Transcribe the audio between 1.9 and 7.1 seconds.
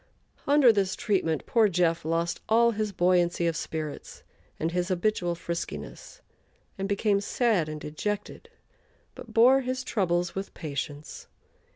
lost all his buoyancy of spirits and his habitual friskiness, and